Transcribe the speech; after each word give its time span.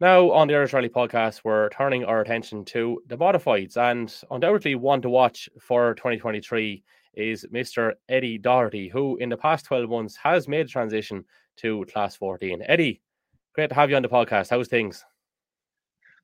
Now, 0.00 0.30
on 0.30 0.46
the 0.46 0.54
Irish 0.54 0.72
Rally 0.72 0.88
podcast, 0.88 1.40
we're 1.42 1.70
turning 1.70 2.04
our 2.04 2.20
attention 2.20 2.64
to 2.66 3.02
the 3.08 3.18
modifieds, 3.18 3.76
and 3.76 4.14
undoubtedly 4.30 4.76
one 4.76 5.02
to 5.02 5.10
watch 5.10 5.48
for 5.60 5.94
2023 5.94 6.84
is 7.14 7.44
Mr. 7.52 7.94
Eddie 8.08 8.38
Doherty, 8.38 8.86
who 8.86 9.16
in 9.16 9.28
the 9.28 9.36
past 9.36 9.64
12 9.64 9.90
months 9.90 10.14
has 10.14 10.46
made 10.46 10.66
a 10.66 10.68
transition 10.68 11.24
to 11.56 11.84
Class 11.92 12.14
14. 12.14 12.62
Eddie, 12.68 13.00
great 13.54 13.70
to 13.70 13.74
have 13.74 13.90
you 13.90 13.96
on 13.96 14.02
the 14.02 14.08
podcast. 14.08 14.50
How's 14.50 14.68
things? 14.68 15.04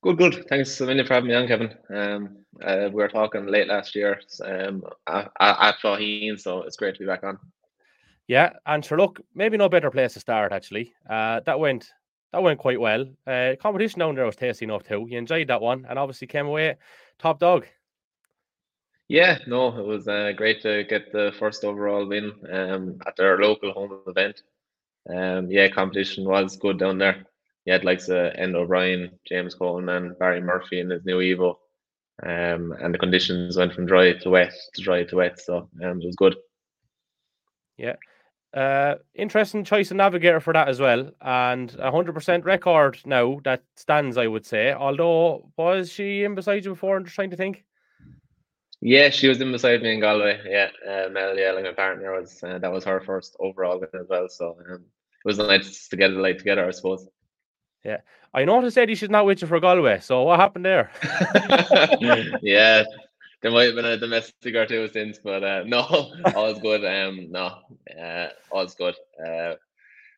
Good, 0.02 0.18
good. 0.18 0.46
Thanks 0.48 0.70
so 0.70 0.86
million 0.86 1.04
for 1.04 1.14
having 1.14 1.30
me 1.30 1.34
on, 1.34 1.48
Kevin. 1.48 1.74
Um, 1.90 2.36
uh, 2.62 2.90
we 2.92 3.02
were 3.02 3.08
talking 3.08 3.46
late 3.46 3.66
last 3.66 3.96
year 3.96 4.20
um, 4.44 4.84
at, 5.08 5.32
at 5.40 5.78
Faugheen, 5.82 6.38
so 6.38 6.62
it's 6.62 6.76
great 6.76 6.94
to 6.94 7.00
be 7.00 7.06
back 7.06 7.24
on. 7.24 7.40
Yeah, 8.28 8.52
and 8.66 8.84
sure, 8.84 8.98
look, 8.98 9.20
maybe 9.34 9.56
no 9.56 9.68
better 9.68 9.90
place 9.90 10.14
to 10.14 10.20
start 10.20 10.52
actually. 10.52 10.94
Uh, 11.10 11.40
that 11.44 11.58
went 11.58 11.90
that 12.34 12.42
went 12.42 12.58
quite 12.58 12.80
well. 12.80 13.06
Uh, 13.26 13.54
competition 13.60 14.00
down 14.00 14.14
there 14.14 14.26
was 14.26 14.36
tasty 14.36 14.64
enough 14.64 14.82
too. 14.82 15.06
You 15.08 15.18
enjoyed 15.18 15.48
that 15.48 15.60
one, 15.60 15.86
and 15.88 15.98
obviously 15.98 16.26
came 16.26 16.46
away 16.46 16.76
top 17.18 17.38
dog. 17.38 17.66
Yeah, 19.08 19.38
no, 19.46 19.78
it 19.78 19.86
was 19.86 20.08
uh, 20.08 20.32
great 20.36 20.62
to 20.62 20.84
get 20.84 21.12
the 21.12 21.32
first 21.38 21.62
overall 21.62 22.06
win 22.06 22.32
um, 22.50 22.98
at 23.06 23.20
our 23.20 23.38
local 23.38 23.72
home 23.72 24.00
event. 24.06 24.42
Um, 25.08 25.50
yeah, 25.50 25.68
competition 25.68 26.24
was 26.24 26.56
good 26.56 26.78
down 26.78 26.98
there 26.98 27.26
you 27.64 27.72
had 27.72 27.84
like 27.84 28.04
the 28.04 28.32
Enda 28.38 28.56
O'Brien, 28.56 29.10
James 29.26 29.54
Coleman, 29.54 30.14
Barry 30.18 30.40
Murphy 30.40 30.80
in 30.80 30.90
his 30.90 31.04
new 31.04 31.18
Evo. 31.18 31.56
Um, 32.22 32.72
and 32.80 32.94
the 32.94 32.98
conditions 32.98 33.56
went 33.56 33.74
from 33.74 33.86
dry 33.86 34.12
to 34.12 34.30
wet 34.30 34.52
to 34.74 34.82
dry 34.82 35.02
to 35.04 35.16
wet, 35.16 35.40
so 35.40 35.68
um, 35.82 36.00
it 36.00 36.06
was 36.06 36.16
good. 36.16 36.36
Yeah. 37.76 37.96
Uh, 38.54 38.94
interesting 39.14 39.64
choice 39.64 39.90
of 39.90 39.96
navigator 39.96 40.38
for 40.38 40.52
that 40.52 40.68
as 40.68 40.78
well, 40.78 41.10
and 41.20 41.74
a 41.80 41.90
hundred 41.90 42.14
percent 42.14 42.44
record 42.44 42.98
now 43.04 43.40
that 43.42 43.64
stands, 43.74 44.16
I 44.16 44.28
would 44.28 44.46
say. 44.46 44.72
Although, 44.72 45.50
was 45.56 45.90
she 45.90 46.22
in 46.22 46.36
beside 46.36 46.64
you 46.64 46.70
before? 46.70 46.96
I'm 46.96 47.04
just 47.04 47.16
trying 47.16 47.30
to 47.30 47.36
think. 47.36 47.64
Yeah, 48.80 49.10
she 49.10 49.26
was 49.26 49.40
in 49.40 49.50
beside 49.50 49.82
me 49.82 49.94
in 49.94 50.00
Galway. 50.00 50.40
Yeah, 50.46 50.68
uh, 50.86 51.08
Mel, 51.08 51.36
yeah, 51.36 51.50
like 51.50 51.64
my 51.64 51.72
partner 51.72 52.12
was. 52.12 52.42
Uh, 52.44 52.58
that 52.58 52.70
was 52.72 52.84
her 52.84 53.00
first 53.00 53.34
overall 53.40 53.80
win 53.80 53.88
as 54.00 54.06
well. 54.08 54.28
So 54.28 54.56
um, 54.70 54.74
it 54.74 55.24
was 55.24 55.38
nice 55.38 55.88
to 55.88 55.96
get 55.96 56.10
it 56.10 56.18
like 56.18 56.38
together, 56.38 56.68
I 56.68 56.70
suppose. 56.70 57.08
Yeah. 57.84 57.98
I 58.32 58.44
noticed 58.44 58.76
Eddie 58.76 58.94
she's 58.94 59.10
not 59.10 59.26
with 59.26 59.42
you 59.42 59.48
for 59.48 59.60
Galway. 59.60 60.00
So 60.00 60.22
what 60.22 60.40
happened 60.40 60.64
there? 60.64 60.90
yeah. 62.42 62.84
There 63.44 63.52
might 63.52 63.64
have 63.64 63.74
been 63.74 63.84
a 63.84 63.98
domestic 63.98 64.54
or 64.54 64.64
two 64.64 64.88
since, 64.88 65.18
but 65.18 65.44
uh, 65.44 65.64
no, 65.66 65.82
all's 66.34 66.58
good. 66.60 66.82
Um, 66.82 67.30
no, 67.30 67.58
uh, 68.02 68.28
all's 68.50 68.74
good. 68.74 68.94
Uh, 69.22 69.56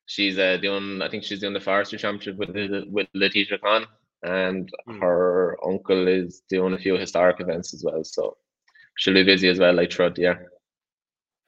she's 0.06 0.38
uh, 0.38 0.58
doing. 0.58 1.02
I 1.02 1.08
think 1.08 1.24
she's 1.24 1.40
doing 1.40 1.52
the 1.52 1.60
forestry 1.60 1.98
championship 1.98 2.36
with 2.36 2.50
with 2.88 3.08
Letitia 3.14 3.58
Khan, 3.58 3.86
and 4.22 4.70
mm. 4.88 5.00
her 5.00 5.56
uncle 5.66 6.06
is 6.06 6.42
doing 6.48 6.74
a 6.74 6.78
few 6.78 6.96
historic 6.96 7.40
events 7.40 7.74
as 7.74 7.82
well. 7.84 8.04
So 8.04 8.36
she'll 8.96 9.14
be 9.14 9.24
busy 9.24 9.48
as 9.48 9.58
well, 9.58 9.74
like 9.74 9.90
throughout 9.90 10.14
the 10.14 10.22
year. 10.22 10.52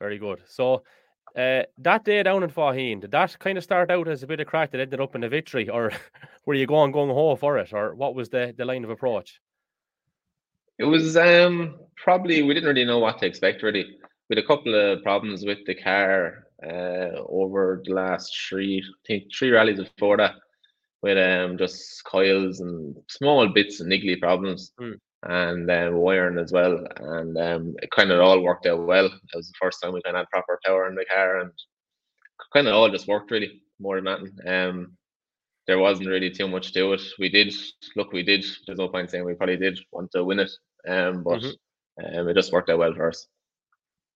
Very 0.01 0.19
good. 0.19 0.41
So 0.49 0.83
uh, 1.37 1.63
that 1.79 2.05
day 2.05 2.25
down 2.25 2.43
in 2.43 2.51
Faugheen, 2.51 3.03
did 3.03 3.13
that 3.13 3.39
kind 3.39 3.57
of 3.57 3.63
start 3.63 3.93
out 3.93 4.09
as 4.09 4.25
a 4.25 4.27
bit 4.27 4.41
of 4.41 4.49
crack 4.49 4.73
that 4.73 4.81
ended 4.81 5.01
up 5.01 5.15
in 5.15 5.23
a 5.23 5.29
victory, 5.29 5.69
or 5.69 5.93
were 6.45 6.55
you 6.55 6.67
going 6.67 6.93
gung 6.93 7.15
ho 7.15 7.37
for 7.37 7.57
it, 7.59 7.73
or 7.73 7.95
what 7.95 8.17
was 8.17 8.31
the, 8.31 8.53
the 8.59 8.65
line 8.65 8.83
of 8.83 8.91
approach? 8.91 9.41
It 10.79 10.85
was 10.85 11.17
um, 11.17 11.77
probably 11.97 12.43
we 12.43 12.55
didn't 12.55 12.69
really 12.69 12.85
know 12.85 12.99
what 12.99 13.19
to 13.19 13.27
expect. 13.27 13.63
Really, 13.63 13.85
we 14.29 14.37
had 14.37 14.45
a 14.45 14.47
couple 14.47 14.75
of 14.75 15.03
problems 15.03 15.45
with 15.45 15.59
the 15.67 15.75
car 15.75 16.45
uh, 16.65 17.21
over 17.29 17.83
the 17.85 17.95
last 17.95 18.37
three, 18.49 18.83
I 18.85 19.07
think 19.07 19.25
three 19.35 19.51
rallies 19.51 19.81
before 19.81 20.17
that, 20.19 20.35
with 21.03 21.19
um 21.19 21.59
just 21.59 22.05
coils 22.05 22.61
and 22.61 22.97
small 23.09 23.49
bits 23.49 23.81
and 23.81 23.91
niggly 23.91 24.21
problems. 24.21 24.73
Mm 24.81 24.99
and 25.25 25.71
um, 25.71 25.95
wiring 25.95 26.39
as 26.39 26.53
well. 26.53 26.87
And 26.97 27.37
um, 27.39 27.75
it 27.83 27.91
kind 27.91 28.11
of 28.11 28.21
all 28.21 28.41
worked 28.41 28.67
out 28.67 28.87
well. 28.87 29.07
It 29.07 29.37
was 29.37 29.49
the 29.49 29.55
first 29.61 29.81
time 29.83 29.93
we 29.93 30.03
kind 30.03 30.17
of 30.17 30.21
had 30.21 30.31
proper 30.31 30.61
power 30.65 30.89
in 30.89 30.95
the 30.95 31.05
car, 31.05 31.41
and 31.41 31.51
kind 32.53 32.69
of 32.69 32.75
all 32.75 32.91
just 32.91 33.09
worked 33.09 33.31
really 33.31 33.63
more 33.81 34.01
than 34.01 34.05
that. 34.05 34.69
Um, 34.69 34.97
there 35.67 35.79
wasn't 35.79 36.09
really 36.09 36.31
too 36.31 36.49
much 36.49 36.73
to 36.73 36.93
it. 36.93 37.03
We 37.19 37.29
did 37.29 37.53
look, 37.97 38.13
we 38.13 38.23
did. 38.23 38.45
There's 38.67 38.79
no 38.79 38.89
point 38.89 39.11
saying 39.11 39.25
we 39.25 39.35
probably 39.35 39.57
did 39.57 39.79
want 39.93 40.11
to 40.13 40.25
win 40.25 40.41
it, 40.41 40.51
um, 40.87 41.23
but 41.23 41.41
mm-hmm. 41.41 42.19
um, 42.19 42.29
it 42.29 42.35
just 42.35 42.53
worked 42.53 42.71
out 42.71 42.79
well 42.79 42.95
for 42.95 43.09
us. 43.09 43.27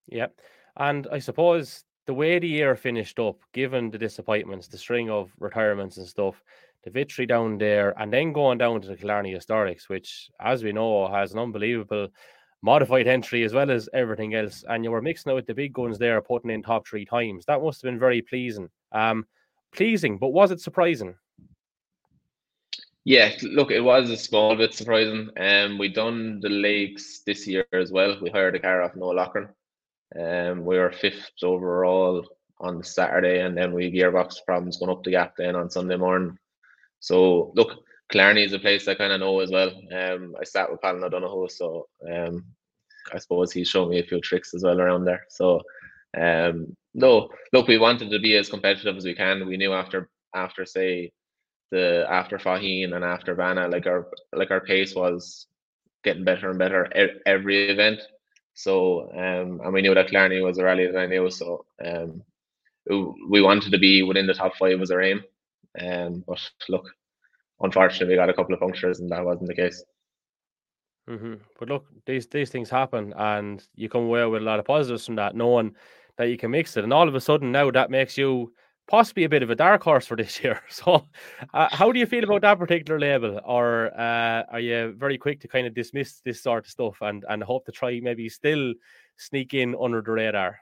Yeah, 0.08 0.28
and 0.76 1.06
I 1.10 1.18
suppose 1.18 1.84
the 2.06 2.14
way 2.14 2.38
the 2.38 2.48
year 2.48 2.74
finished 2.76 3.18
up, 3.18 3.36
given 3.52 3.90
the 3.90 3.98
disappointments, 3.98 4.68
the 4.68 4.78
string 4.78 5.10
of 5.10 5.30
retirements 5.38 5.96
and 5.98 6.06
stuff, 6.06 6.42
the 6.84 6.90
victory 6.90 7.26
down 7.26 7.58
there, 7.58 7.94
and 8.00 8.12
then 8.12 8.32
going 8.32 8.58
down 8.58 8.80
to 8.80 8.88
the 8.88 8.96
Killarney 8.96 9.32
Historics, 9.32 9.88
which, 9.88 10.28
as 10.40 10.64
we 10.64 10.72
know, 10.72 11.06
has 11.08 11.32
an 11.32 11.38
unbelievable 11.38 12.08
modified 12.62 13.06
entry 13.06 13.44
as 13.44 13.52
well 13.52 13.70
as 13.70 13.88
everything 13.92 14.34
else. 14.34 14.64
And 14.68 14.84
you 14.84 14.90
were 14.90 15.02
mixing 15.02 15.30
it 15.32 15.34
with 15.34 15.46
the 15.46 15.54
big 15.54 15.72
guns 15.72 15.98
there, 15.98 16.20
putting 16.20 16.50
in 16.50 16.62
top 16.62 16.86
three 16.86 17.04
times. 17.04 17.44
That 17.44 17.62
must 17.62 17.82
have 17.82 17.90
been 17.90 17.98
very 17.98 18.22
pleasing. 18.22 18.68
Um, 18.92 19.26
pleasing, 19.72 20.18
but 20.18 20.28
was 20.28 20.50
it 20.50 20.60
surprising? 20.60 21.14
Yeah, 23.04 23.32
look, 23.42 23.70
it 23.72 23.80
was 23.80 24.10
a 24.10 24.16
small 24.16 24.54
bit 24.54 24.74
surprising. 24.74 25.28
Um, 25.38 25.76
we 25.78 25.88
done 25.88 26.38
the 26.40 26.48
lakes 26.48 27.22
this 27.26 27.46
year 27.48 27.66
as 27.72 27.90
well. 27.90 28.16
We 28.20 28.30
hired 28.30 28.54
a 28.54 28.60
car 28.60 28.82
off 28.82 28.94
Noah 28.94 29.14
Lochran. 29.14 29.48
Um, 30.14 30.64
we 30.64 30.78
were 30.78 30.92
fifth 30.92 31.30
overall 31.42 32.24
on 32.60 32.84
Saturday, 32.84 33.40
and 33.40 33.56
then 33.56 33.72
we 33.72 33.90
gearbox 33.90 34.36
problems 34.46 34.78
going 34.78 34.90
up 34.90 35.02
the 35.02 35.10
gap 35.10 35.34
then 35.36 35.56
on 35.56 35.68
Sunday 35.68 35.96
morning. 35.96 36.38
So 37.00 37.52
look, 37.56 37.72
Killarney 38.10 38.44
is 38.44 38.52
a 38.52 38.60
place 38.60 38.86
I 38.86 38.94
kind 38.94 39.12
of 39.12 39.19
know 39.19 39.40
as 39.40 39.50
well. 39.50 39.70
Um, 39.92 40.36
I 40.40 40.44
sat 40.44 40.70
with 40.70 40.80
Colin 40.80 41.02
O'Donoghue, 41.02 41.48
so 41.48 41.88
um, 42.08 42.44
I 43.12 43.19
suppose 43.19 43.50
he's 43.50 43.69
shown 43.69 43.90
me 43.90 43.98
a 43.98 44.04
few 44.04 44.20
tricks 44.20 44.54
as 44.54 44.62
well 44.62 44.80
around 44.80 45.04
there. 45.04 45.24
So 45.28 45.60
um, 46.16 46.76
no, 46.94 47.30
look, 47.52 47.66
we 47.66 47.78
wanted 47.78 48.10
to 48.10 48.20
be 48.20 48.36
as 48.36 48.48
competitive 48.48 48.96
as 48.96 49.04
we 49.04 49.14
can. 49.14 49.46
We 49.48 49.56
knew 49.56 49.72
after 49.72 50.08
after 50.34 50.64
say 50.64 51.10
the 51.72 52.06
after 52.08 52.38
Faugheen 52.38 52.94
and 52.94 53.02
after 53.02 53.34
Vanna, 53.34 53.66
like 53.66 53.86
our 53.86 54.06
like 54.32 54.50
our 54.50 54.60
pace 54.60 54.94
was 54.94 55.46
getting 56.04 56.22
better 56.22 56.50
and 56.50 56.58
better 56.58 56.88
every 57.26 57.70
event. 57.70 58.00
So 58.54 59.10
um, 59.12 59.60
and 59.64 59.72
we 59.72 59.80
knew 59.80 59.94
that 59.94 60.10
Killarney 60.10 60.42
was 60.42 60.58
a 60.58 60.64
rally 60.64 60.86
that 60.86 60.98
I 60.98 61.06
knew. 61.06 61.30
So 61.30 61.64
um, 61.84 62.22
we 62.86 63.40
wanted 63.40 63.72
to 63.72 63.78
be 63.78 64.02
within 64.02 64.26
the 64.26 64.34
top 64.34 64.54
five 64.56 64.78
was 64.78 64.90
our 64.90 65.00
aim. 65.00 65.24
Um, 65.80 66.22
but 66.26 66.38
look, 66.68 66.90
unfortunately, 67.60 68.12
we 68.14 68.16
got 68.16 68.28
a 68.28 68.34
couple 68.34 68.52
of 68.52 68.60
punctures, 68.60 69.00
and 69.00 69.10
that 69.10 69.24
wasn't 69.24 69.48
the 69.48 69.54
case. 69.54 69.82
Mm-hmm. 71.08 71.34
But 71.58 71.68
look, 71.70 71.86
these 72.04 72.26
these 72.26 72.50
things 72.50 72.68
happen, 72.68 73.14
and 73.16 73.66
you 73.74 73.88
come 73.88 74.04
away 74.04 74.26
with 74.26 74.42
a 74.42 74.44
lot 74.44 74.58
of 74.58 74.66
positives 74.66 75.06
from 75.06 75.16
that, 75.16 75.34
knowing 75.34 75.74
that 76.18 76.28
you 76.28 76.36
can 76.36 76.50
mix 76.50 76.76
it. 76.76 76.84
And 76.84 76.92
all 76.92 77.08
of 77.08 77.14
a 77.14 77.20
sudden, 77.20 77.50
now 77.50 77.70
that 77.70 77.90
makes 77.90 78.18
you 78.18 78.52
possibly 78.88 79.25
a 79.25 79.28
bit 79.28 79.43
of 79.43 79.50
a 79.50 79.54
dark 79.54 79.82
horse 79.82 80.06
for 80.06 80.16
this 80.16 80.41
year. 80.44 80.60
So, 80.69 81.09
uh, 81.54 81.69
how 81.70 81.93
do 81.93 81.98
you 81.98 82.06
feel 82.06 82.25
about 82.25 82.43
that 82.43 82.59
particular 82.59 82.98
label, 82.98 83.41
or 83.44 83.98
uh, 83.98 84.44
are 84.50 84.60
you 84.60 84.94
very 84.97 85.19
quick 85.19 85.41
to 85.41 85.48
kind 85.48 85.66
of 85.66 85.75
dismiss 85.75 86.20
this 86.25 86.43
sort 86.43 86.65
of 86.65 86.70
stuff 86.70 86.98
and 87.00 87.25
and 87.28 87.43
hope 87.43 87.66
to 87.66 87.72
try 87.72 88.00
maybe 88.00 88.28
still 88.28 88.75
sneak 89.16 89.54
in 89.54 89.76
under 89.81 90.03
the 90.03 90.12
radar? 90.12 90.59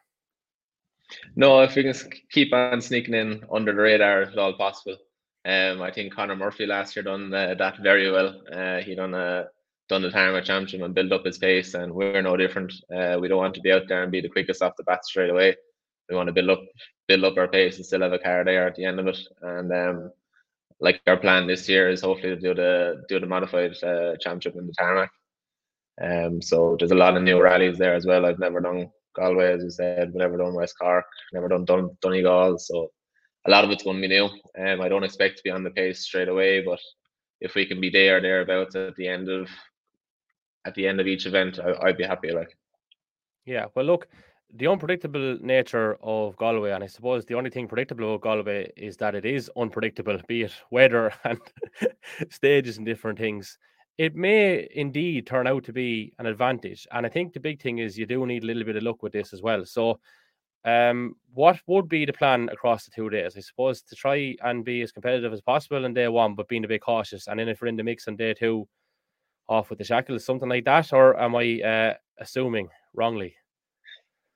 No, 1.35 1.61
if 1.63 1.75
we 1.75 1.83
can 1.83 1.95
keep 2.31 2.53
on 2.53 2.81
sneaking 2.81 3.15
in 3.15 3.45
under 3.53 3.73
the 3.73 3.81
radar, 3.81 4.23
at 4.23 4.39
all 4.39 4.53
possible. 4.55 4.97
Um, 5.45 5.81
I 5.83 5.91
think 5.91 6.15
Connor 6.15 6.37
Murphy 6.37 6.67
last 6.67 6.95
year 6.95 7.03
done 7.03 7.33
uh, 7.33 7.55
that 7.55 7.79
very 7.79 8.11
well. 8.11 8.41
Uh, 8.53 8.79
he 8.79 8.95
done 8.95 9.15
a 9.15 9.19
uh, 9.19 9.45
done 9.89 10.03
the 10.03 10.11
Tarmac 10.11 10.45
Championship 10.45 10.83
and 10.83 10.95
build 10.95 11.13
up 11.13 11.25
his 11.25 11.39
pace, 11.39 11.75
and 11.75 11.93
we're 11.93 12.23
no 12.23 12.37
different. 12.37 12.73
Uh, 12.95 13.19
we 13.21 13.27
don't 13.27 13.39
want 13.39 13.55
to 13.55 13.61
be 13.61 13.73
out 13.73 13.89
there 13.89 14.03
and 14.03 14.13
be 14.13 14.21
the 14.21 14.29
quickest 14.29 14.63
off 14.63 14.77
the 14.77 14.85
bat 14.85 15.05
straight 15.05 15.31
away. 15.31 15.57
We 16.11 16.17
want 16.17 16.27
to 16.27 16.33
build 16.33 16.51
up 16.51 16.63
build 17.09 17.25
up 17.25 17.37
our 17.37 17.49
pace 17.49 17.77
and 17.77 17.87
still 17.87 18.03
have 18.03 18.13
a 18.13 18.19
car 18.19 18.45
there 18.45 18.67
at 18.67 18.75
the 18.75 18.85
end 18.85 19.01
of 19.01 19.07
it. 19.07 19.19
And 19.43 19.73
um, 19.73 20.13
like 20.81 21.01
our 21.07 21.17
plan 21.17 21.47
this 21.47 21.69
year 21.69 21.89
is 21.89 22.01
hopefully 22.01 22.35
to 22.35 22.41
do 22.41 22.55
the 22.55 23.03
do 23.09 23.21
the 23.21 23.27
modified 23.27 23.73
uh, 23.83 24.17
championship 24.21 24.57
in 24.57 24.67
the 24.67 24.73
Tarmac. 24.73 25.11
Um, 26.01 26.41
so 26.41 26.77
there's 26.79 26.93
a 26.93 26.97
lot 26.97 27.17
of 27.17 27.23
new 27.23 27.41
rallies 27.41 27.79
there 27.79 27.95
as 27.95 28.07
well. 28.07 28.25
I've 28.25 28.39
never 28.39 28.61
done 28.61 28.91
Galway, 29.15 29.53
as 29.53 29.63
you 29.63 29.71
said, 29.71 30.15
never 30.15 30.39
done 30.39 30.55
West 30.55 30.77
Cork, 30.81 31.05
never 31.33 31.49
done 31.49 31.65
Dun- 31.65 31.97
Donegal. 32.01 32.59
So 32.59 32.91
a 33.47 33.51
lot 33.51 33.65
of 33.65 33.71
it's 33.71 33.83
going 33.83 34.01
to 34.01 34.09
be 34.09 34.15
new. 34.15 34.29
Um, 34.59 34.81
I 34.81 34.89
don't 34.89 35.05
expect 35.05 35.37
to 35.37 35.43
be 35.43 35.51
on 35.51 35.63
the 35.63 35.71
pace 35.71 36.01
straight 36.01 36.29
away, 36.29 36.63
but 36.63 36.81
if 37.41 37.55
we 37.55 37.67
can 37.67 37.81
be 37.81 37.91
there 37.91 38.19
or 38.19 38.21
thereabouts 38.21 38.77
at 38.77 38.97
the 38.97 39.09
end 39.09 39.29
of 39.29 39.49
at 40.67 40.75
the 40.75 40.87
end 40.87 41.01
of 41.01 41.07
each 41.07 41.27
event, 41.27 41.59
I, 41.59 41.87
would 41.87 41.97
be 41.97 42.05
happy. 42.05 42.33
Like, 42.33 42.57
yeah. 43.47 43.67
Well, 43.75 43.87
look, 43.87 44.09
the 44.55 44.67
unpredictable 44.67 45.39
nature 45.41 45.97
of 46.03 46.37
Galway, 46.37 46.73
and 46.73 46.83
I 46.85 46.87
suppose 46.89 47.25
the 47.25 47.35
only 47.35 47.51
thing 47.51 47.69
predictable 47.69 48.15
about 48.15 48.23
Galway 48.23 48.71
is 48.77 48.97
that 48.99 49.15
it 49.15 49.25
is 49.25 49.51
unpredictable, 49.57 50.19
be 50.29 50.43
it 50.43 50.53
weather 50.71 51.13
and 51.25 51.41
stages 52.31 52.77
and 52.77 52.87
different 52.87 53.19
things 53.19 53.59
it 53.99 54.15
may 54.15 54.67
indeed 54.75 55.27
turn 55.27 55.47
out 55.47 55.63
to 55.63 55.75
be 55.75 56.11
an 56.19 56.25
advantage. 56.25 56.87
And 56.91 57.05
I 57.05 57.11
think 57.11 57.35
the 57.35 57.41
big 57.41 57.61
thing 57.61 57.79
is 57.79 57.99
you 57.99 58.07
do 58.07 58.25
need 58.25 58.43
a 58.45 58.47
little 58.47 58.65
bit 58.65 58.77
of 58.77 58.83
luck 58.83 59.03
with 59.03 59.13
this 59.13 59.35
as 59.35 59.43
well. 59.43 59.65
So 59.67 60.01
Um, 60.65 61.17
what 61.35 61.61
would 61.67 61.89
be 61.89 62.05
the 62.07 62.13
plan 62.13 62.49
across 62.51 62.85
the 62.87 62.93
two 62.93 63.11
days? 63.11 63.37
I 63.37 63.41
suppose 63.41 63.83
to 63.83 63.97
try 63.97 64.37
and 64.43 64.65
be 64.65 64.83
as 64.83 64.93
competitive 64.93 65.33
as 65.33 65.41
possible 65.43 65.85
in 65.87 65.95
day 65.95 66.09
one, 66.09 66.35
but 66.37 66.49
being 66.49 66.65
a 66.65 66.69
bit 66.69 66.83
cautious. 66.83 67.29
And 67.29 67.39
then 67.41 67.49
if 67.49 67.63
we're 67.63 67.69
in 67.69 67.77
the 67.77 67.85
mix 67.85 68.09
on 68.09 68.17
day 68.17 68.35
two, 68.35 68.69
off 69.49 69.71
with 69.71 69.79
the 69.79 69.85
shackles, 69.85 70.25
something 70.25 70.49
like 70.51 70.65
that, 70.67 70.93
or 70.93 71.19
am 71.21 71.37
I 71.37 71.61
uh, 71.63 71.95
assuming 72.19 72.69
wrongly? 72.95 73.37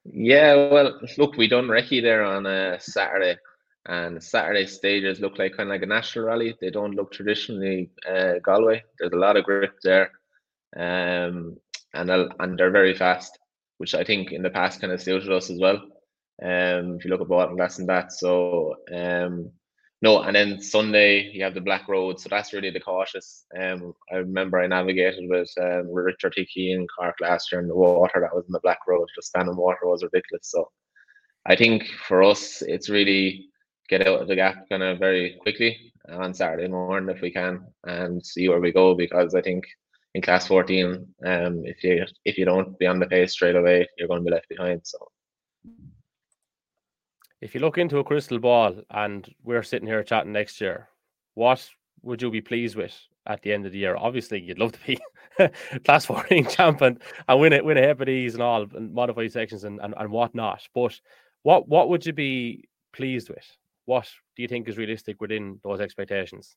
Yeah, 0.04 0.68
well, 0.70 1.00
look, 1.18 1.36
we 1.36 1.48
done 1.48 1.66
recce 1.66 2.02
there 2.02 2.24
on 2.24 2.46
a 2.46 2.78
Saturday, 2.80 3.38
and 3.86 4.22
Saturday 4.22 4.66
stages 4.66 5.20
look 5.20 5.38
like 5.38 5.56
kind 5.56 5.68
of 5.68 5.74
like 5.74 5.82
a 5.82 5.86
national 5.86 6.26
rally. 6.26 6.54
They 6.60 6.70
don't 6.70 6.94
look 6.94 7.12
traditionally 7.12 7.90
uh, 8.08 8.34
Galway. 8.42 8.82
There's 8.98 9.12
a 9.12 9.16
lot 9.16 9.36
of 9.36 9.44
grip 9.44 9.76
there, 9.82 10.10
um, 10.76 11.56
and 11.94 12.10
and 12.10 12.58
they're 12.58 12.70
very 12.70 12.94
fast, 12.94 13.38
which 13.78 13.94
I 13.94 14.04
think 14.04 14.32
in 14.32 14.42
the 14.42 14.50
past 14.50 14.80
kind 14.80 14.92
of 14.92 15.00
suited 15.00 15.32
us 15.32 15.50
as 15.50 15.58
well. 15.58 15.76
Um, 16.42 16.96
if 16.98 17.04
you 17.04 17.10
look 17.10 17.22
at 17.22 17.54
less 17.56 17.76
than 17.76 17.86
that, 17.86 18.12
so 18.12 18.74
um, 18.92 19.50
no, 20.04 20.20
and 20.20 20.36
then 20.36 20.60
Sunday 20.60 21.30
you 21.32 21.42
have 21.42 21.54
the 21.54 21.62
Black 21.62 21.88
Road, 21.88 22.20
so 22.20 22.28
that's 22.28 22.52
really 22.52 22.68
the 22.68 22.78
cautious. 22.78 23.46
Um, 23.58 23.94
I 24.12 24.16
remember 24.16 24.60
I 24.60 24.66
navigated 24.66 25.30
with 25.30 25.50
um, 25.58 25.90
Richard 25.90 26.34
Hickey 26.36 26.72
in 26.72 26.86
Cork 26.88 27.16
last 27.22 27.50
year 27.50 27.62
in 27.62 27.68
the 27.68 27.74
water 27.74 28.20
that 28.20 28.34
was 28.34 28.44
in 28.46 28.52
the 28.52 28.60
Black 28.60 28.80
Road. 28.86 29.08
Just 29.14 29.28
standing 29.28 29.56
water 29.56 29.78
was 29.84 30.02
ridiculous. 30.02 30.50
So 30.50 30.70
I 31.46 31.56
think 31.56 31.86
for 32.06 32.22
us, 32.22 32.60
it's 32.60 32.90
really 32.90 33.48
get 33.88 34.06
out 34.06 34.20
of 34.20 34.28
the 34.28 34.36
gap 34.36 34.68
kind 34.68 34.82
of 34.82 34.98
very 34.98 35.38
quickly 35.40 35.90
on 36.10 36.34
Saturday 36.34 36.68
morning 36.68 37.14
if 37.14 37.22
we 37.22 37.30
can 37.30 37.64
and 37.84 38.24
see 38.24 38.50
where 38.50 38.60
we 38.60 38.72
go 38.72 38.94
because 38.94 39.34
I 39.34 39.40
think 39.40 39.64
in 40.14 40.22
class 40.22 40.46
14 40.46 41.06
um 41.26 41.62
if 41.64 41.82
you 41.82 42.04
if 42.24 42.38
you 42.38 42.44
don't 42.44 42.78
be 42.78 42.86
on 42.86 42.98
the 42.98 43.06
pace 43.06 43.32
straight 43.32 43.56
away 43.56 43.86
you're 43.98 44.08
going 44.08 44.20
to 44.20 44.24
be 44.24 44.30
left 44.30 44.48
behind 44.48 44.80
so 44.84 44.98
if 47.44 47.54
you 47.54 47.60
look 47.60 47.76
into 47.76 47.98
a 47.98 48.04
crystal 48.04 48.38
ball 48.38 48.74
and 48.88 49.32
we're 49.44 49.62
sitting 49.62 49.86
here 49.86 50.02
chatting 50.02 50.32
next 50.32 50.62
year, 50.62 50.88
what 51.34 51.68
would 52.00 52.22
you 52.22 52.30
be 52.30 52.40
pleased 52.40 52.74
with 52.74 52.98
at 53.26 53.42
the 53.42 53.52
end 53.52 53.66
of 53.66 53.72
the 53.72 53.78
year? 53.78 53.96
Obviously, 53.96 54.40
you'd 54.40 54.58
love 54.58 54.72
to 54.72 54.78
be 54.86 54.98
class 55.84 56.06
14 56.06 56.46
champion 56.46 56.98
and 57.28 57.40
win 57.40 57.52
it, 57.52 57.62
win 57.62 57.76
a 57.76 57.82
Hepatitis 57.82 58.32
and 58.32 58.42
all, 58.42 58.62
and 58.74 58.94
modified 58.94 59.30
sections 59.30 59.64
and, 59.64 59.78
and, 59.80 59.92
and 59.98 60.10
whatnot. 60.10 60.66
But 60.74 60.98
what 61.42 61.68
what 61.68 61.90
would 61.90 62.06
you 62.06 62.14
be 62.14 62.64
pleased 62.94 63.28
with? 63.28 63.44
What 63.84 64.08
do 64.36 64.42
you 64.42 64.48
think 64.48 64.66
is 64.66 64.78
realistic 64.78 65.20
within 65.20 65.60
those 65.62 65.80
expectations? 65.80 66.56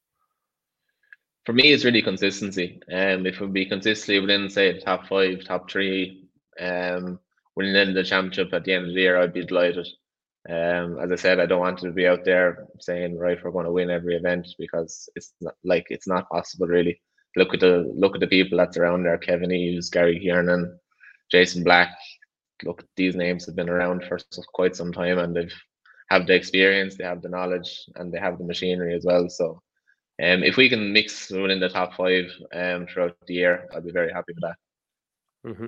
For 1.46 1.52
me, 1.52 1.74
it's 1.74 1.84
really 1.84 2.02
consistency. 2.02 2.80
Um, 2.90 3.26
if 3.26 3.42
we 3.42 3.48
be 3.48 3.66
consistently 3.66 4.22
within, 4.22 4.50
say, 4.50 4.72
the 4.72 4.80
top 4.80 5.08
five, 5.08 5.44
top 5.44 5.70
three, 5.70 6.30
um, 6.62 7.20
winning 7.58 7.94
the 7.94 8.04
championship 8.06 8.54
at 8.54 8.64
the 8.64 8.74
end 8.74 8.88
of 8.88 8.94
the 8.94 9.02
year, 9.02 9.18
I'd 9.18 9.34
be 9.34 9.46
delighted. 9.46 9.88
Um, 10.50 11.00
as 11.00 11.12
I 11.12 11.16
said, 11.16 11.40
I 11.40 11.46
don't 11.46 11.60
want 11.60 11.80
to 11.80 11.92
be 11.92 12.08
out 12.08 12.24
there 12.24 12.66
saying 12.80 13.18
right 13.18 13.38
we're 13.44 13.52
going 13.52 13.66
to 13.66 13.72
win 13.72 13.90
every 13.90 14.16
event 14.16 14.48
because 14.58 15.10
it's 15.16 15.34
not 15.42 15.56
like 15.64 15.88
it's 15.90 16.08
not 16.08 16.30
possible 16.30 16.68
really. 16.68 17.02
Look 17.36 17.54
at 17.54 17.60
the 17.60 17.92
look 17.96 18.16
at 18.16 18.22
the 18.22 18.28
people 18.28 18.58
that's 18.58 18.78
around 18.78 19.04
there: 19.04 19.18
Kevin 19.18 19.52
Eves, 19.52 19.90
Gary 19.90 20.20
Kiernan, 20.20 20.80
Jason 21.32 21.64
Black. 21.64 21.90
Look, 22.64 22.84
these 22.96 23.16
names 23.16 23.46
have 23.46 23.56
been 23.56 23.70
around 23.70 24.04
for 24.06 24.20
quite 24.54 24.76
some 24.76 24.92
time, 24.94 25.20
and 25.20 25.36
they've 25.36 25.54
have 26.10 26.26
the 26.26 26.36
experience, 26.36 26.96
they 26.96 27.04
have 27.04 27.22
the 27.22 27.30
knowledge, 27.30 27.86
and 27.96 28.12
they 28.14 28.20
have 28.20 28.38
the 28.38 28.44
machinery 28.46 28.96
as 28.96 29.04
well. 29.06 29.30
So, 29.30 29.62
um, 30.24 30.44
if 30.44 30.58
we 30.58 30.70
can 30.70 30.94
mix 30.94 31.30
within 31.30 31.60
the 31.60 31.70
top 31.70 31.96
five 31.96 32.26
um 32.54 32.88
throughout 32.88 33.16
the 33.28 33.34
year, 33.34 33.68
I'd 33.76 33.86
be 33.86 33.92
very 33.92 34.12
happy 34.12 34.34
with 34.34 34.44
that. 34.44 34.67
Mm-hmm. 35.46 35.68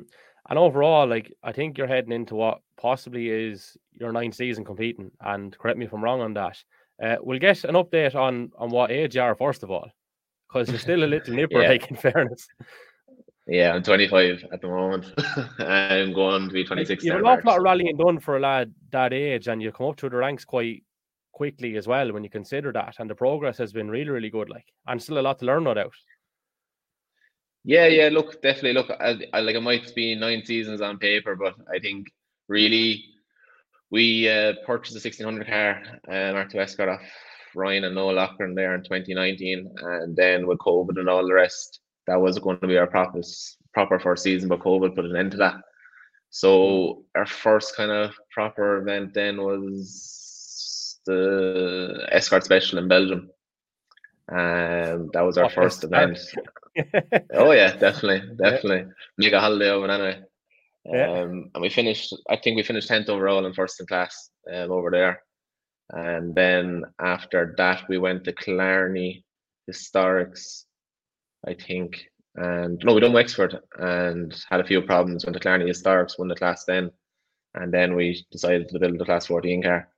And 0.49 0.59
overall, 0.59 1.07
like 1.07 1.31
I 1.43 1.51
think 1.51 1.77
you're 1.77 1.87
heading 1.87 2.11
into 2.11 2.35
what 2.35 2.59
possibly 2.77 3.29
is 3.29 3.77
your 3.93 4.11
ninth 4.11 4.35
season 4.35 4.65
competing. 4.65 5.11
And 5.21 5.55
correct 5.57 5.77
me 5.77 5.85
if 5.85 5.93
I'm 5.93 6.03
wrong 6.03 6.21
on 6.21 6.33
that. 6.33 6.57
Uh, 7.01 7.15
we'll 7.21 7.39
get 7.39 7.63
an 7.63 7.75
update 7.75 8.15
on 8.15 8.51
on 8.57 8.69
what 8.69 8.91
age 8.91 9.15
you 9.15 9.21
are 9.21 9.35
first 9.35 9.63
of 9.63 9.71
all, 9.71 9.89
because 10.47 10.69
you're 10.69 10.79
still 10.79 11.03
a 11.03 11.05
little 11.05 11.33
nipper, 11.35 11.61
yeah. 11.61 11.69
like 11.69 11.89
in 11.89 11.95
fairness. 11.95 12.47
Yeah, 13.47 13.73
I'm 13.73 13.83
25 13.83 14.45
at 14.51 14.61
the 14.61 14.67
moment. 14.67 15.11
I'm 15.59 16.13
going 16.13 16.47
to 16.47 16.53
be 16.53 16.63
26. 16.63 17.03
You 17.03 17.13
have 17.13 17.21
an 17.21 17.25
awful 17.25 17.51
lot 17.51 17.57
of 17.57 17.63
rallying 17.63 17.97
done 17.97 18.19
for 18.19 18.37
a 18.37 18.39
lad 18.39 18.73
that 18.91 19.11
age, 19.11 19.47
and 19.47 19.61
you 19.61 19.71
come 19.71 19.87
up 19.87 19.99
through 19.99 20.11
the 20.11 20.17
ranks 20.17 20.45
quite 20.45 20.83
quickly 21.31 21.75
as 21.77 21.87
well 21.87 22.11
when 22.11 22.23
you 22.23 22.29
consider 22.29 22.71
that. 22.73 22.95
And 22.99 23.09
the 23.09 23.15
progress 23.15 23.57
has 23.57 23.73
been 23.73 23.89
really, 23.89 24.09
really 24.09 24.29
good. 24.29 24.49
Like, 24.49 24.65
and 24.85 25.01
still 25.01 25.19
a 25.19 25.21
lot 25.21 25.39
to 25.39 25.45
learn, 25.45 25.63
no 25.63 25.73
doubt. 25.73 25.93
Yeah, 27.63 27.87
yeah. 27.87 28.09
Look, 28.09 28.41
definitely. 28.41 28.73
Look, 28.73 28.89
I, 28.89 29.19
I, 29.33 29.41
like 29.41 29.55
it 29.55 29.61
might 29.61 29.93
be 29.95 30.15
nine 30.15 30.43
seasons 30.45 30.81
on 30.81 30.97
paper, 30.97 31.35
but 31.35 31.55
I 31.73 31.79
think 31.79 32.07
really 32.47 33.05
we 33.91 34.29
uh, 34.29 34.53
purchased 34.65 34.95
a 34.95 35.03
1600 35.05 35.47
car, 35.47 35.81
uh, 36.07 36.33
Mark 36.33 36.53
Escort 36.55 36.89
off 36.89 37.01
Ryan 37.55 37.85
and 37.85 37.95
Noah 37.95 38.11
Loughlin 38.13 38.55
there 38.55 38.75
in 38.75 38.83
2019, 38.83 39.75
and 39.81 40.15
then 40.15 40.47
with 40.47 40.59
COVID 40.59 40.99
and 40.99 41.09
all 41.09 41.25
the 41.25 41.33
rest, 41.33 41.79
that 42.07 42.21
was 42.21 42.39
going 42.39 42.59
to 42.59 42.67
be 42.67 42.77
our 42.77 42.87
proper 42.87 43.21
proper 43.73 43.99
first 43.99 44.23
season, 44.23 44.49
but 44.49 44.59
COVID 44.59 44.95
put 44.95 45.05
an 45.05 45.15
end 45.15 45.31
to 45.31 45.37
that. 45.37 45.55
So 46.31 47.05
our 47.15 47.25
first 47.25 47.75
kind 47.75 47.91
of 47.91 48.13
proper 48.31 48.77
event 48.77 49.13
then 49.13 49.41
was 49.41 50.99
the 51.05 52.07
Escort 52.11 52.43
Special 52.43 52.79
in 52.79 52.87
Belgium. 52.87 53.29
Um, 54.31 55.09
that 55.13 55.21
was 55.21 55.37
our 55.37 55.49
first 55.49 55.83
event. 55.83 56.19
oh 57.33 57.51
yeah, 57.51 57.75
definitely, 57.75 58.35
definitely. 58.37 58.77
Yeah. 58.77 58.93
Make 59.17 59.33
a 59.33 59.39
holiday 59.39 59.69
of 59.69 59.83
it 59.83 59.89
anyway. 59.89 60.21
Yeah. 60.85 61.21
Um, 61.21 61.51
and 61.53 61.61
we 61.61 61.69
finished. 61.69 62.15
I 62.29 62.37
think 62.37 62.55
we 62.55 62.63
finished 62.63 62.87
tenth 62.87 63.09
overall 63.09 63.45
and 63.45 63.55
first 63.55 63.79
in 63.79 63.87
class 63.87 64.29
um, 64.51 64.71
over 64.71 64.91
there. 64.91 65.23
And 65.91 66.35
then 66.35 66.83
after 66.99 67.55
that, 67.57 67.89
we 67.89 67.97
went 67.97 68.23
to 68.25 68.33
Killarney 68.33 69.25
Historics, 69.69 70.65
I 71.47 71.55
think. 71.55 72.05
And 72.35 72.79
no, 72.83 72.93
we 72.93 73.01
done 73.01 73.13
Wexford 73.13 73.59
and 73.79 74.33
had 74.49 74.59
a 74.59 74.65
few 74.65 74.81
problems. 74.83 75.25
Went 75.25 75.33
to 75.33 75.39
Killarney 75.39 75.65
Historics, 75.65 76.19
won 76.19 76.27
the 76.27 76.35
class 76.35 76.65
then, 76.65 76.91
and 77.55 77.73
then 77.73 77.95
we 77.95 78.25
decided 78.31 78.69
to 78.69 78.79
build 78.79 78.99
the 78.99 79.05
class 79.05 79.25
fourteen 79.25 79.63
car. 79.63 79.89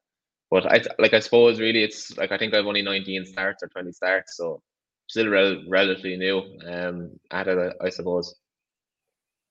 But 0.52 0.66
I 0.70 0.82
like 1.00 1.14
I 1.14 1.20
suppose 1.22 1.62
really 1.62 1.82
it's 1.82 2.16
like 2.18 2.34
I 2.34 2.38
think 2.38 2.54
I've 2.54 2.66
only 2.66 2.82
19 2.82 3.26
starts 3.26 3.64
or 3.64 3.70
20 3.70 3.94
starts, 3.94 4.36
so 4.36 4.62
still 5.08 5.30
rel- 5.30 5.64
relatively 5.68 6.18
new 6.18 6.44
um, 6.68 7.12
at 7.32 7.48
it, 7.48 7.74
I 7.82 7.90
suppose. 7.90 8.36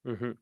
Mm-hmm. 0.07 0.33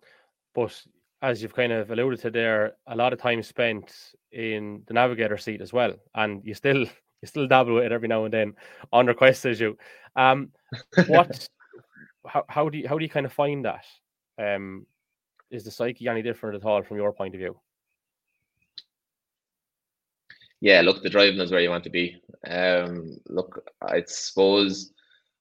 But 0.54 0.82
as 1.22 1.40
you've 1.42 1.54
kind 1.54 1.72
of 1.72 1.90
alluded 1.90 2.20
to 2.20 2.30
there, 2.30 2.76
a 2.88 2.96
lot 2.96 3.12
of 3.12 3.20
time 3.20 3.42
spent 3.42 3.94
in 4.32 4.82
the 4.86 4.94
navigator 4.94 5.38
seat 5.38 5.60
as 5.60 5.72
well, 5.72 5.94
and 6.16 6.44
you 6.44 6.54
still 6.54 6.80
you 7.22 7.26
still 7.26 7.46
dabble 7.46 7.74
with 7.74 7.84
it 7.84 7.92
every 7.92 8.08
now 8.08 8.24
and 8.24 8.34
then 8.34 8.54
on 8.92 9.06
request 9.06 9.46
as 9.46 9.60
you. 9.60 9.78
Um, 10.16 10.50
what? 11.06 11.48
how, 12.26 12.44
how 12.48 12.68
do 12.68 12.78
you 12.78 12.88
how 12.88 12.98
do 12.98 13.04
you 13.04 13.10
kind 13.10 13.26
of 13.26 13.32
find 13.32 13.64
that? 13.64 13.84
Um, 14.40 14.86
is 15.50 15.64
the 15.64 15.70
psyche 15.70 16.08
any 16.08 16.22
different 16.22 16.56
at 16.56 16.64
all 16.64 16.82
from 16.82 16.96
your 16.96 17.12
point 17.12 17.34
of 17.34 17.38
view? 17.38 17.58
Yeah, 20.60 20.80
look, 20.80 21.02
the 21.02 21.10
driving 21.10 21.40
is 21.40 21.52
where 21.52 21.60
you 21.60 21.70
want 21.70 21.84
to 21.84 21.90
be. 21.90 22.20
Um, 22.46 23.18
look, 23.28 23.64
I 23.82 24.02
suppose, 24.06 24.92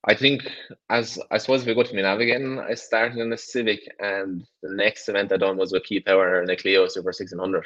I 0.06 0.14
think 0.14 0.50
as 0.90 1.20
I 1.32 1.38
suppose 1.38 1.62
if 1.62 1.68
we 1.68 1.74
go 1.74 1.84
to 1.84 1.96
me 1.96 2.04
navigating, 2.04 2.60
I 2.60 2.76
started 2.76 3.18
in 3.18 3.30
the 3.30 3.38
Civic, 3.38 3.80
and 4.00 4.46
the 4.62 4.74
next 4.74 5.10
event 5.10 5.32
I 5.32 5.38
done 5.38 5.58
was 5.58 5.72
with 5.72 5.84
Keith 5.84 6.06
Power 6.06 6.40
and 6.40 6.50
the 6.50 6.56
Clio 6.56 6.88
Super 6.88 7.08
1600. 7.08 7.64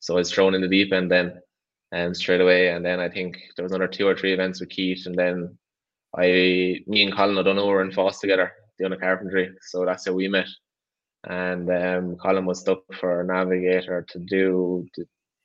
So 0.00 0.14
I 0.14 0.18
was 0.18 0.32
thrown 0.32 0.54
in 0.54 0.62
the 0.62 0.68
deep 0.68 0.92
end 0.92 1.10
then, 1.10 1.40
and 1.92 2.16
straight 2.16 2.40
away. 2.40 2.68
And 2.70 2.84
then 2.84 2.98
I 2.98 3.08
think 3.08 3.38
there 3.56 3.62
was 3.62 3.72
another 3.72 3.88
two 3.88 4.08
or 4.08 4.16
three 4.16 4.32
events 4.32 4.60
with 4.60 4.70
Keith, 4.70 5.06
and 5.06 5.14
then 5.14 5.56
I, 6.16 6.80
me 6.86 7.04
and 7.04 7.14
Colin 7.14 7.38
O'Donoghue 7.38 7.68
were 7.68 7.82
in 7.82 7.92
FÁS 7.92 8.20
together 8.20 8.52
doing 8.78 8.92
a 8.92 8.96
carpentry, 8.96 9.52
so 9.60 9.84
that's 9.84 10.06
how 10.06 10.12
we 10.12 10.26
met. 10.26 10.48
And 11.24 11.70
um, 11.70 12.16
Colin 12.16 12.46
was 12.46 12.60
stuck 12.60 12.80
for 12.98 13.20
a 13.20 13.26
navigator 13.26 14.04
to 14.08 14.18
do 14.18 14.88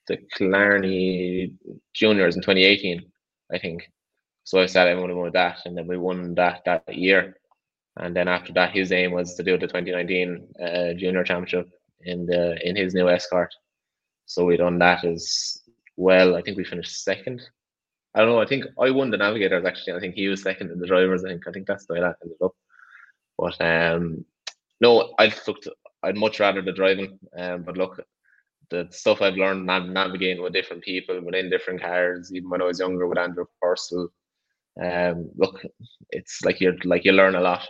the 0.07 0.17
Killarney 0.37 1.53
Juniors 1.93 2.35
in 2.35 2.41
2018, 2.41 3.03
I 3.51 3.59
think. 3.59 3.89
So 4.43 4.59
I 4.59 4.67
said 4.67 4.87
I 4.87 4.95
want 4.95 5.09
to 5.09 5.15
with 5.15 5.33
that, 5.33 5.59
and 5.65 5.77
then 5.77 5.87
we 5.87 5.97
won 5.97 6.35
that 6.35 6.61
that 6.65 6.83
year. 6.93 7.37
And 7.97 8.15
then 8.15 8.27
after 8.27 8.53
that, 8.53 8.71
his 8.71 8.91
aim 8.91 9.11
was 9.11 9.35
to 9.35 9.43
do 9.43 9.57
the 9.57 9.67
2019 9.67 10.47
uh, 10.61 10.93
Junior 10.93 11.23
Championship 11.23 11.69
in 12.01 12.25
the 12.25 12.57
in 12.67 12.75
his 12.75 12.93
new 12.93 13.09
escort. 13.09 13.53
So 14.25 14.45
we 14.45 14.57
done 14.57 14.79
that 14.79 15.03
as 15.03 15.61
well. 15.97 16.35
I 16.35 16.41
think 16.41 16.57
we 16.57 16.63
finished 16.63 17.03
second. 17.03 17.41
I 18.13 18.19
don't 18.19 18.29
know. 18.29 18.41
I 18.41 18.45
think 18.45 18.65
I 18.79 18.91
won 18.91 19.09
the 19.09 19.17
navigators 19.17 19.65
actually. 19.65 19.93
I 19.93 19.99
think 19.99 20.15
he 20.15 20.27
was 20.27 20.41
second 20.41 20.71
in 20.71 20.79
the 20.79 20.87
drivers. 20.87 21.23
I 21.23 21.29
think 21.29 21.47
I 21.47 21.51
think 21.51 21.67
that's 21.67 21.85
the 21.85 21.93
way 21.93 22.01
that 22.01 22.17
ended 22.23 22.37
up. 22.43 22.55
But 23.37 23.59
um, 23.61 24.25
no, 24.81 25.13
I'd 25.17 25.35
looked. 25.47 25.67
I'd 26.03 26.17
much 26.17 26.39
rather 26.39 26.61
the 26.61 26.71
driving. 26.71 27.19
Um, 27.35 27.63
but 27.63 27.77
look, 27.77 27.99
the 28.69 28.87
stuff 28.91 29.21
I've 29.21 29.35
learned 29.35 29.65
nav- 29.65 29.87
navigating 29.87 30.41
with 30.41 30.53
different 30.53 30.83
people 30.83 31.21
within 31.21 31.49
different 31.49 31.81
cars, 31.81 32.31
even 32.33 32.49
when 32.49 32.61
I 32.61 32.65
was 32.65 32.79
younger 32.79 33.07
with 33.07 33.17
Andrew 33.17 33.45
Purcell. 33.61 34.09
Um, 34.81 35.29
look, 35.37 35.61
it's 36.09 36.43
like 36.43 36.59
you're 36.59 36.75
like 36.83 37.05
you 37.05 37.13
learn 37.13 37.35
a 37.35 37.41
lot. 37.41 37.67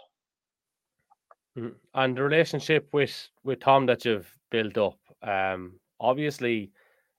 Mm-hmm. 1.58 1.76
And 1.94 2.18
the 2.18 2.24
relationship 2.24 2.90
with 2.92 3.30
with 3.44 3.60
Tom 3.60 3.86
that 3.86 4.06
you've 4.06 4.32
built 4.52 4.78
up, 4.78 5.00
um, 5.22 5.80
obviously, 6.00 6.72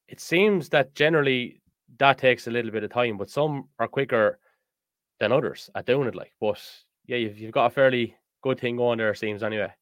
it 0.08 0.20
seems 0.20 0.68
that 0.70 0.94
generally 0.94 1.60
that 1.98 2.18
takes 2.18 2.46
a 2.46 2.50
little 2.50 2.70
bit 2.70 2.84
of 2.84 2.90
time, 2.90 3.16
but 3.16 3.30
some 3.30 3.68
are 3.78 3.88
quicker 3.88 4.38
than 5.20 5.32
others 5.32 5.70
at 5.74 5.86
doing 5.86 6.08
it. 6.08 6.14
Like, 6.14 6.32
but 6.40 6.60
yeah, 7.06 7.16
you've, 7.16 7.38
you've 7.38 7.52
got 7.52 7.66
a 7.66 7.70
fairly 7.70 8.16
good 8.42 8.60
thing 8.60 8.76
going 8.76 8.98
there, 8.98 9.14
seems 9.14 9.42
anyway. 9.42 9.72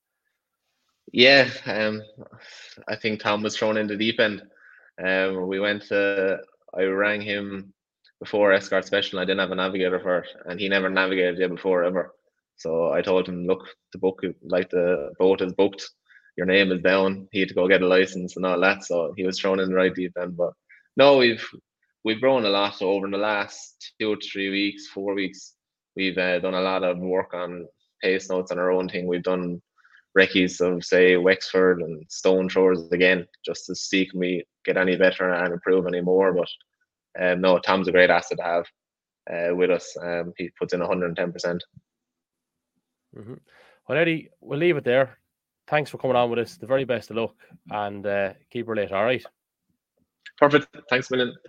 Yeah, 1.12 1.48
um, 1.66 2.02
I 2.88 2.96
think 2.96 3.20
Tom 3.20 3.42
was 3.42 3.56
thrown 3.56 3.76
in 3.76 3.86
the 3.86 3.96
deep 3.96 4.18
end. 4.18 4.42
Um, 5.04 5.46
we 5.46 5.60
went 5.60 5.82
to, 5.88 6.38
I 6.76 6.82
rang 6.84 7.20
him 7.20 7.72
before 8.20 8.52
Escort 8.52 8.84
Special. 8.86 9.18
I 9.18 9.24
didn't 9.24 9.40
have 9.40 9.52
a 9.52 9.54
navigator 9.54 10.00
for 10.00 10.18
it, 10.18 10.28
and 10.46 10.58
he 10.58 10.68
never 10.68 10.88
navigated 10.88 11.38
yet 11.38 11.50
before 11.50 11.84
ever. 11.84 12.14
So 12.56 12.92
I 12.92 13.02
told 13.02 13.28
him, 13.28 13.46
look, 13.46 13.64
the 13.92 13.98
book, 13.98 14.22
like 14.42 14.70
the 14.70 15.12
boat 15.18 15.40
is 15.42 15.52
booked, 15.52 15.88
your 16.36 16.46
name 16.46 16.72
is 16.72 16.82
down. 16.82 17.28
He 17.32 17.40
had 17.40 17.48
to 17.48 17.54
go 17.54 17.68
get 17.68 17.82
a 17.82 17.86
license 17.86 18.36
and 18.36 18.46
all 18.46 18.60
that. 18.60 18.84
So 18.84 19.12
he 19.16 19.24
was 19.24 19.38
thrown 19.38 19.60
in 19.60 19.68
the 19.68 19.74
right 19.74 19.94
deep 19.94 20.12
end. 20.20 20.36
But 20.36 20.52
no, 20.96 21.18
we've 21.18 21.46
we've 22.04 22.20
grown 22.20 22.44
a 22.44 22.50
lot 22.50 22.80
over 22.82 23.08
the 23.08 23.16
last 23.18 23.92
two 24.00 24.12
or 24.12 24.16
three 24.16 24.50
weeks, 24.50 24.88
four 24.88 25.14
weeks. 25.14 25.54
We've 25.96 26.18
uh, 26.18 26.40
done 26.40 26.54
a 26.54 26.60
lot 26.60 26.82
of 26.82 26.98
work 26.98 27.34
on 27.34 27.66
pace 28.02 28.28
notes 28.30 28.50
on 28.50 28.58
our 28.58 28.72
own 28.72 28.88
thing. 28.88 29.06
We've 29.06 29.22
done 29.22 29.62
recce's 30.14 30.60
of 30.60 30.84
say 30.84 31.16
Wexford 31.16 31.80
and 31.80 32.04
Stone 32.08 32.48
Shores 32.48 32.90
again, 32.92 33.26
just 33.44 33.66
to 33.66 33.74
see 33.74 34.06
can 34.06 34.20
we 34.20 34.44
get 34.64 34.76
any 34.76 34.96
better 34.96 35.32
and 35.32 35.52
improve 35.52 35.86
any 35.86 36.00
more. 36.00 36.32
But 36.32 36.48
um, 37.20 37.40
no, 37.40 37.58
Tom's 37.58 37.88
a 37.88 37.92
great 37.92 38.10
asset 38.10 38.38
to 38.38 38.44
have 38.44 38.66
uh, 39.30 39.54
with 39.54 39.70
us. 39.70 39.96
Um, 40.00 40.32
he 40.36 40.50
puts 40.58 40.72
in 40.72 40.80
110 40.80 41.32
percent. 41.32 41.64
Mm-hmm. 43.16 43.34
Well, 43.88 43.98
Eddie, 43.98 44.30
we'll 44.40 44.58
leave 44.58 44.76
it 44.76 44.84
there. 44.84 45.18
Thanks 45.66 45.90
for 45.90 45.98
coming 45.98 46.16
on 46.16 46.30
with 46.30 46.38
us. 46.38 46.56
The 46.56 46.66
very 46.66 46.84
best 46.84 47.10
of 47.10 47.16
luck 47.16 47.34
and 47.70 48.06
uh, 48.06 48.32
keep 48.50 48.66
her 48.66 48.76
late. 48.76 48.92
All 48.92 49.04
right. 49.04 49.24
Perfect. 50.38 50.66
Thanks 50.90 51.10
a 51.10 51.16
million. 51.16 51.34